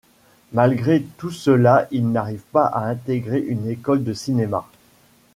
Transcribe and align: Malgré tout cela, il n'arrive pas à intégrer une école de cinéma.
Malgré 0.53 1.01
tout 1.19 1.29
cela, 1.29 1.87
il 1.91 2.11
n'arrive 2.11 2.41
pas 2.51 2.65
à 2.65 2.85
intégrer 2.89 3.39
une 3.39 3.69
école 3.69 4.03
de 4.03 4.13
cinéma. 4.15 4.67